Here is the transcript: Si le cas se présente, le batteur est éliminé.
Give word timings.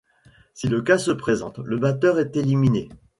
Si 0.55 0.67
le 0.67 0.81
cas 0.81 0.97
se 0.97 1.11
présente, 1.11 1.59
le 1.59 1.77
batteur 1.77 2.17
est 2.19 2.35
éliminé. 2.35 2.89